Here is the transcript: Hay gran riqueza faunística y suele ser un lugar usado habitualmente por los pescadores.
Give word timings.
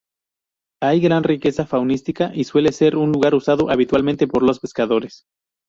Hay 0.81 0.99
gran 0.99 1.23
riqueza 1.23 1.67
faunística 1.67 2.31
y 2.33 2.45
suele 2.45 2.71
ser 2.71 2.95
un 2.95 3.11
lugar 3.11 3.35
usado 3.35 3.69
habitualmente 3.69 4.25
por 4.25 4.41
los 4.41 4.59
pescadores. 4.59 5.25